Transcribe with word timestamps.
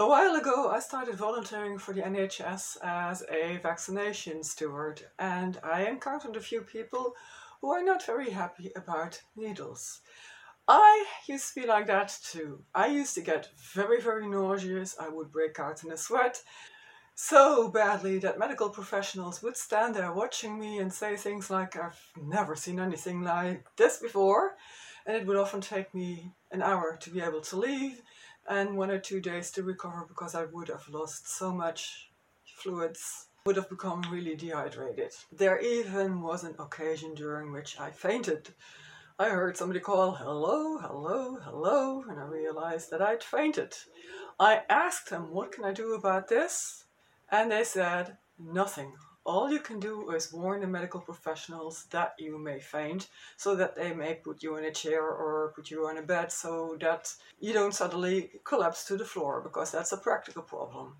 A 0.00 0.06
while 0.08 0.34
ago, 0.34 0.70
I 0.70 0.80
started 0.80 1.16
volunteering 1.16 1.76
for 1.76 1.92
the 1.92 2.00
NHS 2.00 2.78
as 2.82 3.22
a 3.30 3.58
vaccination 3.58 4.42
steward, 4.42 5.02
and 5.18 5.60
I 5.62 5.84
encountered 5.84 6.36
a 6.36 6.40
few 6.40 6.62
people 6.62 7.14
who 7.60 7.70
are 7.70 7.82
not 7.82 8.06
very 8.06 8.30
happy 8.30 8.72
about 8.74 9.20
needles. 9.36 10.00
I 10.66 11.04
used 11.28 11.52
to 11.52 11.60
be 11.60 11.66
like 11.66 11.86
that 11.88 12.18
too. 12.24 12.64
I 12.74 12.86
used 12.86 13.14
to 13.16 13.20
get 13.20 13.50
very, 13.74 14.00
very 14.00 14.26
nauseous. 14.26 14.96
I 14.98 15.10
would 15.10 15.30
break 15.30 15.60
out 15.60 15.84
in 15.84 15.92
a 15.92 15.98
sweat 15.98 16.42
so 17.14 17.68
badly 17.68 18.18
that 18.20 18.38
medical 18.38 18.70
professionals 18.70 19.42
would 19.42 19.58
stand 19.58 19.94
there 19.94 20.14
watching 20.14 20.58
me 20.58 20.78
and 20.78 20.90
say 20.90 21.14
things 21.14 21.50
like, 21.50 21.76
I've 21.76 22.00
never 22.16 22.56
seen 22.56 22.80
anything 22.80 23.20
like 23.20 23.66
this 23.76 23.98
before. 23.98 24.56
And 25.04 25.14
it 25.14 25.26
would 25.26 25.36
often 25.36 25.60
take 25.60 25.92
me 25.94 26.32
an 26.50 26.62
hour 26.62 26.96
to 27.02 27.10
be 27.10 27.20
able 27.20 27.42
to 27.42 27.56
leave 27.58 28.00
and 28.50 28.76
one 28.76 28.90
or 28.90 28.98
two 28.98 29.20
days 29.20 29.50
to 29.52 29.62
recover 29.62 30.04
because 30.06 30.34
I 30.34 30.44
would 30.44 30.68
have 30.68 30.88
lost 30.88 31.30
so 31.30 31.52
much 31.52 32.10
fluids, 32.44 33.28
would 33.46 33.56
have 33.56 33.70
become 33.70 34.02
really 34.10 34.34
dehydrated. 34.34 35.12
There 35.32 35.58
even 35.60 36.20
was 36.20 36.42
an 36.44 36.56
occasion 36.58 37.14
during 37.14 37.52
which 37.52 37.78
I 37.80 37.90
fainted. 37.90 38.50
I 39.18 39.28
heard 39.28 39.56
somebody 39.56 39.80
call, 39.80 40.12
hello, 40.12 40.78
hello, 40.78 41.38
hello, 41.42 42.04
and 42.08 42.18
I 42.18 42.24
realized 42.24 42.90
that 42.90 43.00
I'd 43.00 43.22
fainted. 43.22 43.74
I 44.38 44.62
asked 44.68 45.10
them, 45.10 45.30
what 45.30 45.52
can 45.52 45.64
I 45.64 45.72
do 45.72 45.94
about 45.94 46.28
this? 46.28 46.84
And 47.30 47.52
they 47.52 47.64
said, 47.64 48.16
nothing. 48.38 48.94
All 49.24 49.52
you 49.52 49.60
can 49.60 49.78
do 49.78 50.10
is 50.12 50.32
warn 50.32 50.62
the 50.62 50.66
medical 50.66 51.00
professionals 51.00 51.84
that 51.90 52.14
you 52.18 52.38
may 52.38 52.58
faint 52.58 53.08
so 53.36 53.54
that 53.54 53.76
they 53.76 53.92
may 53.92 54.14
put 54.14 54.42
you 54.42 54.56
in 54.56 54.64
a 54.64 54.72
chair 54.72 55.02
or 55.02 55.52
put 55.54 55.70
you 55.70 55.86
on 55.86 55.98
a 55.98 56.02
bed 56.02 56.32
so 56.32 56.78
that 56.80 57.12
you 57.38 57.52
don't 57.52 57.74
suddenly 57.74 58.30
collapse 58.44 58.84
to 58.86 58.96
the 58.96 59.04
floor 59.04 59.42
because 59.42 59.70
that's 59.70 59.92
a 59.92 59.98
practical 59.98 60.42
problem. 60.42 60.96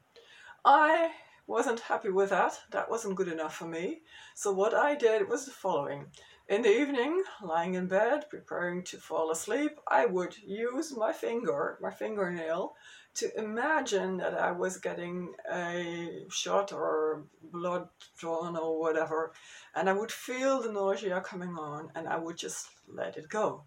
I 0.64 1.12
wasn't 1.46 1.80
happy 1.80 2.10
with 2.10 2.30
that. 2.30 2.60
That 2.70 2.90
wasn't 2.90 3.16
good 3.16 3.28
enough 3.28 3.56
for 3.56 3.64
me. 3.64 4.02
So 4.34 4.52
what 4.52 4.74
I 4.74 4.94
did 4.94 5.28
was 5.28 5.46
the 5.46 5.50
following. 5.50 6.06
In 6.50 6.62
the 6.62 6.80
evening, 6.80 7.22
lying 7.40 7.74
in 7.74 7.86
bed, 7.86 8.28
preparing 8.28 8.82
to 8.86 8.96
fall 8.96 9.30
asleep, 9.30 9.78
I 9.86 10.06
would 10.06 10.36
use 10.36 10.92
my 10.96 11.12
finger, 11.12 11.78
my 11.80 11.92
fingernail, 11.92 12.74
to 13.14 13.38
imagine 13.38 14.16
that 14.16 14.34
I 14.34 14.50
was 14.50 14.76
getting 14.76 15.32
a 15.48 16.24
shot 16.28 16.72
or 16.72 17.22
blood 17.40 17.88
drawn 18.18 18.56
or 18.56 18.80
whatever, 18.80 19.32
and 19.76 19.88
I 19.88 19.92
would 19.92 20.10
feel 20.10 20.60
the 20.60 20.72
nausea 20.72 21.20
coming 21.20 21.50
on 21.50 21.92
and 21.94 22.08
I 22.08 22.18
would 22.18 22.36
just 22.36 22.66
let 22.88 23.16
it 23.16 23.28
go. 23.28 23.62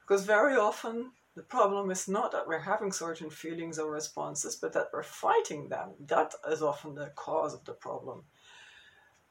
Because 0.00 0.24
very 0.24 0.56
often 0.56 1.12
the 1.36 1.44
problem 1.44 1.92
is 1.92 2.08
not 2.08 2.32
that 2.32 2.48
we're 2.48 2.58
having 2.58 2.90
certain 2.90 3.30
feelings 3.30 3.78
or 3.78 3.92
responses, 3.92 4.56
but 4.56 4.72
that 4.72 4.88
we're 4.92 5.04
fighting 5.04 5.68
them. 5.68 5.90
That 6.00 6.34
is 6.50 6.62
often 6.62 6.96
the 6.96 7.12
cause 7.14 7.54
of 7.54 7.64
the 7.64 7.74
problem. 7.74 8.24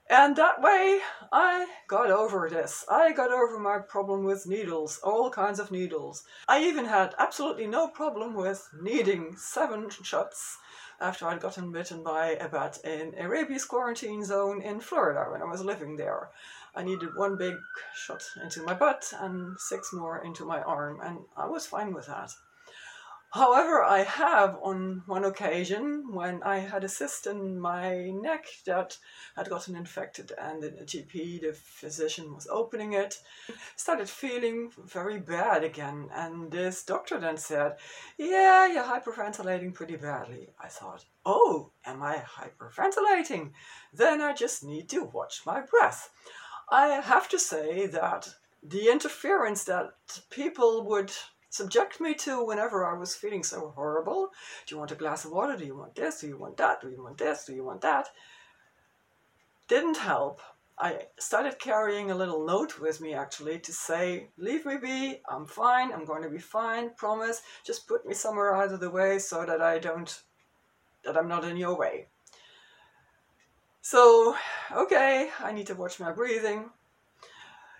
And 0.09 0.35
that 0.35 0.61
way, 0.61 0.99
I 1.31 1.67
got 1.87 2.11
over 2.11 2.49
this. 2.49 2.85
I 2.89 3.13
got 3.13 3.31
over 3.31 3.57
my 3.57 3.79
problem 3.79 4.25
with 4.25 4.45
needles, 4.45 4.99
all 5.03 5.29
kinds 5.29 5.59
of 5.59 5.71
needles. 5.71 6.23
I 6.47 6.61
even 6.61 6.85
had 6.85 7.15
absolutely 7.17 7.67
no 7.67 7.87
problem 7.87 8.35
with 8.35 8.69
needing 8.81 9.35
seven 9.37 9.89
shots 9.89 10.57
after 10.99 11.27
I'd 11.27 11.41
gotten 11.41 11.71
bitten 11.71 12.03
by 12.03 12.31
a 12.31 12.47
bat 12.47 12.79
in 12.83 13.13
a 13.17 13.27
rabies 13.27 13.65
quarantine 13.65 14.23
zone 14.23 14.61
in 14.61 14.79
Florida 14.79 15.25
when 15.31 15.41
I 15.41 15.45
was 15.45 15.63
living 15.63 15.95
there. 15.95 16.29
I 16.75 16.83
needed 16.83 17.15
one 17.15 17.37
big 17.37 17.55
shot 17.95 18.23
into 18.41 18.63
my 18.63 18.73
butt 18.73 19.13
and 19.19 19.59
six 19.59 19.93
more 19.93 20.23
into 20.23 20.45
my 20.45 20.61
arm, 20.61 20.99
and 21.01 21.19
I 21.37 21.45
was 21.45 21.65
fine 21.65 21.93
with 21.93 22.07
that. 22.07 22.31
However, 23.33 23.81
I 23.81 24.03
have 24.03 24.59
on 24.61 25.01
one 25.07 25.25
occasion 25.25 26.13
when 26.13 26.43
I 26.43 26.59
had 26.59 26.83
a 26.83 26.87
cyst 26.87 27.25
in 27.25 27.59
my 27.59 28.11
neck 28.11 28.45
that 28.67 28.99
had 29.35 29.49
gotten 29.49 29.75
infected, 29.75 30.31
and 30.37 30.63
in 30.63 30.75
the 30.75 30.83
GP, 30.85 31.41
the 31.41 31.53
physician, 31.53 32.35
was 32.35 32.45
opening 32.45 32.93
it, 32.93 33.17
started 33.75 34.07
feeling 34.07 34.71
very 34.85 35.19
bad 35.19 35.63
again. 35.63 36.09
And 36.13 36.51
this 36.51 36.83
doctor 36.83 37.19
then 37.19 37.37
said, 37.37 37.77
Yeah, 38.19 38.67
you're 38.67 38.83
hyperventilating 38.83 39.73
pretty 39.73 39.95
badly. 39.95 40.49
I 40.61 40.67
thought, 40.67 41.05
Oh, 41.25 41.71
am 41.87 42.03
I 42.03 42.17
hyperventilating? 42.17 43.53
Then 43.91 44.21
I 44.21 44.33
just 44.33 44.63
need 44.63 44.89
to 44.89 45.05
watch 45.05 45.41
my 45.43 45.61
breath. 45.61 46.11
I 46.69 47.01
have 47.01 47.27
to 47.29 47.39
say 47.39 47.87
that 47.87 48.29
the 48.61 48.91
interference 48.91 49.63
that 49.63 49.87
people 50.29 50.85
would 50.85 51.11
subject 51.53 52.01
me 52.01 52.15
to 52.15 52.43
whenever 52.43 52.83
I 52.83 52.97
was 52.97 53.13
feeling 53.13 53.43
so 53.43 53.71
horrible. 53.75 54.29
Do 54.65 54.73
you 54.73 54.79
want 54.79 54.91
a 54.91 54.95
glass 54.95 55.23
of 55.23 55.31
water? 55.31 55.55
Do 55.55 55.63
you 55.63 55.77
want 55.77 55.93
this? 55.93 56.21
Do 56.21 56.27
you 56.27 56.35
want 56.35 56.57
that? 56.57 56.81
Do 56.81 56.89
you 56.89 57.03
want 57.03 57.19
this? 57.19 57.45
Do 57.45 57.53
you 57.53 57.63
want 57.63 57.81
that? 57.81 58.07
Didn't 59.67 59.97
help. 59.97 60.41
I 60.79 61.01
started 61.19 61.59
carrying 61.59 62.09
a 62.09 62.15
little 62.15 62.43
note 62.43 62.79
with 62.79 62.99
me 62.99 63.13
actually 63.13 63.59
to 63.59 63.71
say, 63.71 64.29
Leave 64.35 64.65
me 64.65 64.77
be, 64.77 65.21
I'm 65.29 65.45
fine, 65.45 65.91
I'm 65.91 66.05
going 66.05 66.23
to 66.23 66.29
be 66.29 66.39
fine, 66.39 66.95
promise, 66.95 67.43
just 67.63 67.87
put 67.87 68.07
me 68.07 68.15
somewhere 68.15 68.55
out 68.55 68.73
of 68.73 68.79
the 68.79 68.89
way 68.89 69.19
so 69.19 69.45
that 69.45 69.61
I 69.61 69.77
don't, 69.77 70.23
that 71.05 71.15
I'm 71.15 71.27
not 71.27 71.45
in 71.45 71.55
your 71.55 71.77
way. 71.77 72.07
So, 73.83 74.35
okay, 74.75 75.29
I 75.39 75.51
need 75.51 75.67
to 75.67 75.75
watch 75.75 75.99
my 75.99 76.11
breathing. 76.11 76.71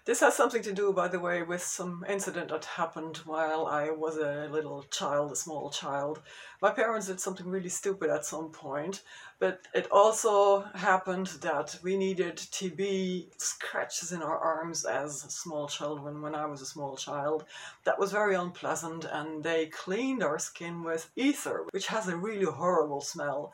This 0.05 0.19
has 0.19 0.35
something 0.35 0.61
to 0.63 0.73
do, 0.73 0.91
by 0.91 1.07
the 1.07 1.19
way, 1.21 1.43
with 1.43 1.63
some 1.63 2.03
incident 2.09 2.49
that 2.49 2.65
happened 2.65 3.21
while 3.23 3.65
I 3.67 3.89
was 3.89 4.17
a 4.17 4.49
little 4.51 4.83
child, 4.91 5.31
a 5.31 5.35
small 5.37 5.69
child. 5.69 6.21
My 6.61 6.71
parents 6.71 7.07
did 7.07 7.21
something 7.21 7.47
really 7.47 7.69
stupid 7.69 8.09
at 8.09 8.25
some 8.25 8.49
point, 8.49 9.01
but 9.39 9.61
it 9.73 9.89
also 9.89 10.63
happened 10.75 11.27
that 11.39 11.79
we 11.83 11.95
needed 11.95 12.35
TB 12.35 13.39
scratches 13.41 14.11
in 14.11 14.21
our 14.21 14.37
arms 14.37 14.83
as 14.83 15.21
small 15.21 15.69
children 15.69 16.21
when 16.21 16.35
I 16.35 16.47
was 16.47 16.61
a 16.61 16.65
small 16.65 16.97
child. 16.97 17.45
That 17.85 17.97
was 17.97 18.11
very 18.11 18.35
unpleasant, 18.35 19.05
and 19.05 19.41
they 19.41 19.67
cleaned 19.67 20.21
our 20.21 20.37
skin 20.37 20.83
with 20.83 21.11
ether, 21.15 21.65
which 21.71 21.87
has 21.87 22.09
a 22.09 22.17
really 22.17 22.43
horrible 22.43 22.99
smell 22.99 23.53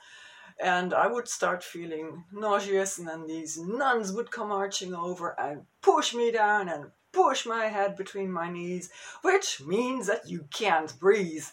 and 0.59 0.93
I 0.93 1.07
would 1.07 1.27
start 1.27 1.63
feeling 1.63 2.23
nauseous, 2.31 2.97
and 2.97 3.07
then 3.07 3.27
these 3.27 3.57
nuns 3.57 4.11
would 4.11 4.31
come 4.31 4.49
marching 4.49 4.93
over 4.93 5.39
and 5.39 5.61
push 5.81 6.13
me 6.13 6.31
down 6.31 6.67
and 6.69 6.91
push 7.11 7.45
my 7.45 7.65
head 7.65 7.95
between 7.95 8.31
my 8.31 8.51
knees, 8.51 8.89
which 9.21 9.61
means 9.61 10.07
that 10.07 10.29
you 10.29 10.45
can't 10.53 10.99
breathe. 10.99 11.45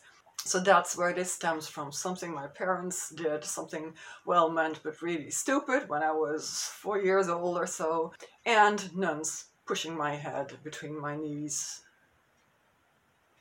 So 0.44 0.60
that's 0.60 0.96
where 0.96 1.12
this 1.12 1.32
stems 1.32 1.66
from. 1.66 1.90
Something 1.90 2.32
my 2.32 2.46
parents 2.46 3.10
did, 3.10 3.44
something 3.44 3.94
well 4.24 4.50
meant 4.50 4.80
but 4.82 5.02
really 5.02 5.30
stupid 5.30 5.88
when 5.88 6.02
I 6.02 6.12
was 6.12 6.70
four 6.72 7.00
years 7.00 7.28
old 7.28 7.56
or 7.56 7.66
so, 7.66 8.12
and 8.44 8.94
nuns 8.96 9.46
pushing 9.66 9.96
my 9.96 10.14
head 10.14 10.52
between 10.62 11.00
my 11.00 11.16
knees, 11.16 11.80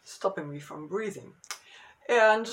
stopping 0.03 0.49
me 0.49 0.59
from 0.59 0.87
breathing. 0.87 1.33
And 2.09 2.49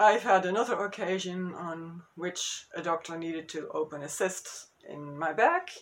I've 0.00 0.22
had 0.22 0.46
another 0.46 0.82
occasion 0.86 1.52
on 1.52 2.00
which 2.14 2.64
a 2.74 2.80
doctor 2.80 3.18
needed 3.18 3.50
to 3.50 3.68
open 3.68 4.02
a 4.02 4.08
cyst 4.08 4.68
in 4.88 5.18
my 5.18 5.34
back, 5.34 5.72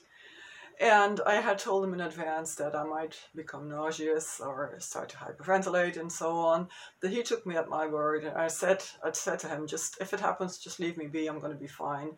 and 0.81 1.21
I 1.25 1.35
had 1.35 1.61
told 1.61 1.85
him 1.85 1.95
in 1.95 2.01
advance 2.01 2.57
that 2.57 2.75
I 2.75 2.83
might 2.83 3.15
become 3.37 3.69
nauseous 3.69 4.41
or 4.41 4.75
start 4.81 5.11
to 5.11 5.19
hyperventilate 5.19 5.99
and 5.99 6.11
so 6.11 6.37
on. 6.37 6.67
That 7.01 7.13
he 7.13 7.23
took 7.23 7.47
me 7.47 7.55
at 7.55 7.69
my 7.69 7.87
word, 7.87 8.25
and 8.25 8.37
I 8.37 8.49
said, 8.49 8.83
I 9.05 9.13
said 9.13 9.39
to 9.39 9.49
him, 9.49 9.69
just 9.69 9.99
if 10.01 10.13
it 10.13 10.19
happens, 10.19 10.59
just 10.59 10.81
leave 10.81 10.97
me 10.97 11.07
be. 11.07 11.29
I'm 11.29 11.39
going 11.39 11.53
to 11.53 11.59
be 11.59 11.69
fine. 11.69 12.17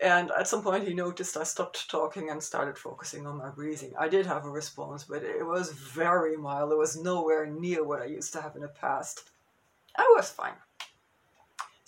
And 0.00 0.32
at 0.32 0.48
some 0.48 0.64
point, 0.64 0.88
he 0.88 0.92
noticed 0.92 1.36
I 1.36 1.44
stopped 1.44 1.88
talking 1.88 2.30
and 2.30 2.42
started 2.42 2.76
focusing 2.76 3.28
on 3.28 3.38
my 3.38 3.50
breathing. 3.50 3.94
I 3.96 4.08
did 4.08 4.26
have 4.26 4.44
a 4.44 4.50
response, 4.50 5.04
but 5.04 5.22
it 5.22 5.46
was 5.46 5.70
very 5.70 6.36
mild. 6.36 6.72
It 6.72 6.78
was 6.78 7.00
nowhere 7.00 7.46
near 7.46 7.84
what 7.84 8.02
I 8.02 8.06
used 8.06 8.32
to 8.32 8.42
have 8.42 8.56
in 8.56 8.62
the 8.62 8.68
past. 8.68 9.30
I 9.96 10.12
was 10.16 10.30
fine. 10.30 10.54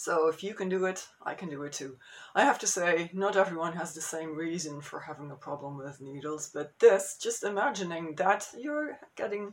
So 0.01 0.29
if 0.29 0.43
you 0.43 0.55
can 0.55 0.71
do 0.71 0.87
it, 0.87 1.07
I 1.23 1.35
can 1.35 1.51
do 1.51 1.63
it 1.65 1.75
too. 1.75 1.99
I 2.35 2.43
have 2.43 2.59
to 2.61 2.67
say, 2.67 3.11
not 3.13 3.37
everyone 3.37 3.75
has 3.75 3.93
the 3.93 4.01
same 4.01 4.35
reason 4.35 4.81
for 4.81 4.99
having 4.99 5.31
a 5.31 5.35
problem 5.35 5.77
with 5.77 6.01
needles, 6.01 6.51
but 6.55 6.73
this, 6.79 7.19
just 7.21 7.45
imagining 7.45 8.15
that 8.15 8.49
you're 8.59 8.99
getting 9.15 9.53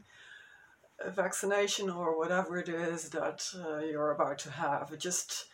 a 1.02 1.12
vaccination 1.12 1.90
or 1.90 2.18
whatever 2.18 2.58
it 2.58 2.70
is 2.70 3.10
that 3.10 3.46
uh, 3.58 3.80
you're 3.80 4.12
about 4.12 4.38
to 4.40 4.52
have, 4.52 4.98
just 4.98 5.48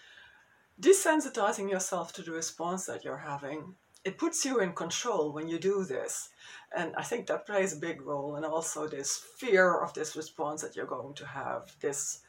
desensitizing 0.79 1.71
yourself 1.71 2.13
to 2.13 2.21
the 2.21 2.31
response 2.31 2.85
that 2.85 3.03
you're 3.03 3.17
having, 3.17 3.73
it 4.05 4.19
puts 4.19 4.45
you 4.45 4.59
in 4.59 4.73
control 4.73 5.33
when 5.33 5.47
you 5.47 5.57
do 5.57 5.83
this. 5.85 6.29
And 6.77 6.95
I 6.95 7.01
think 7.01 7.25
that 7.25 7.47
plays 7.47 7.73
a 7.73 7.77
big 7.77 7.99
role, 8.03 8.35
and 8.35 8.45
also 8.45 8.87
this 8.87 9.17
fear 9.17 9.79
of 9.79 9.95
this 9.95 10.15
response 10.15 10.61
that 10.61 10.75
you're 10.75 10.85
going 10.85 11.15
to 11.15 11.25
have, 11.25 11.75
this 11.81 12.19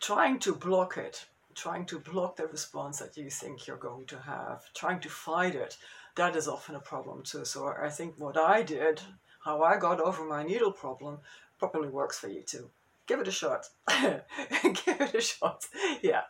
trying 0.00 0.40
to 0.40 0.52
block 0.52 0.96
it 0.96 1.26
trying 1.54 1.86
to 1.86 1.98
block 1.98 2.36
the 2.36 2.46
response 2.46 2.98
that 2.98 3.16
you 3.16 3.30
think 3.30 3.66
you're 3.66 3.76
going 3.76 4.06
to 4.06 4.18
have, 4.18 4.62
trying 4.74 5.00
to 5.00 5.08
fight 5.08 5.54
it, 5.54 5.76
that 6.16 6.36
is 6.36 6.48
often 6.48 6.74
a 6.74 6.80
problem 6.80 7.22
too. 7.22 7.44
So 7.44 7.66
I 7.66 7.88
think 7.88 8.14
what 8.18 8.36
I 8.36 8.62
did, 8.62 9.00
how 9.44 9.62
I 9.62 9.78
got 9.78 10.00
over 10.00 10.24
my 10.24 10.42
needle 10.42 10.72
problem, 10.72 11.18
probably 11.58 11.88
works 11.88 12.18
for 12.18 12.28
you 12.28 12.42
too. 12.42 12.70
Give 13.06 13.20
it 13.20 13.28
a 13.28 13.32
shot. 13.32 13.66
Give 14.00 15.00
it 15.00 15.14
a 15.14 15.20
shot. 15.20 15.66
Yeah. 16.02 16.22